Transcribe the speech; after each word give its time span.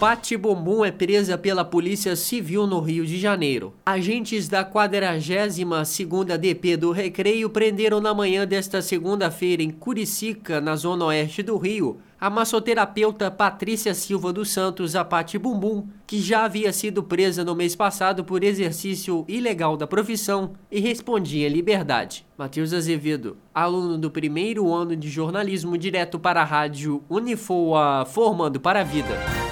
Pati 0.00 0.34
Bumbum 0.34 0.82
é 0.82 0.90
presa 0.90 1.36
pela 1.36 1.62
Polícia 1.62 2.16
Civil 2.16 2.66
no 2.66 2.80
Rio 2.80 3.04
de 3.04 3.18
Janeiro. 3.18 3.74
Agentes 3.84 4.48
da 4.48 4.64
42ª 4.64 6.38
DP 6.38 6.78
do 6.78 6.90
Recreio 6.90 7.50
prenderam 7.50 8.00
na 8.00 8.14
manhã 8.14 8.46
desta 8.46 8.80
segunda-feira 8.80 9.62
em 9.62 9.70
Curicica, 9.70 10.58
na 10.58 10.74
zona 10.74 11.04
oeste 11.04 11.42
do 11.42 11.58
Rio, 11.58 11.98
a 12.18 12.30
massoterapeuta 12.30 13.30
Patrícia 13.30 13.92
Silva 13.92 14.32
dos 14.32 14.48
Santos 14.48 14.96
Apati 14.96 15.36
Bumbum, 15.36 15.86
que 16.06 16.18
já 16.18 16.46
havia 16.46 16.72
sido 16.72 17.02
presa 17.02 17.44
no 17.44 17.54
mês 17.54 17.76
passado 17.76 18.24
por 18.24 18.42
exercício 18.42 19.26
ilegal 19.28 19.76
da 19.76 19.86
profissão 19.86 20.54
e 20.70 20.80
respondia 20.80 21.46
em 21.46 21.52
liberdade. 21.52 22.24
Matheus 22.38 22.72
Azevedo, 22.72 23.36
aluno 23.54 23.98
do 23.98 24.10
primeiro 24.10 24.72
ano 24.72 24.96
de 24.96 25.10
jornalismo 25.10 25.76
direto 25.76 26.18
para 26.18 26.40
a 26.40 26.44
rádio 26.44 27.02
Unifoa, 27.06 28.06
formando 28.06 28.58
para 28.58 28.80
a 28.80 28.84
vida. 28.84 29.39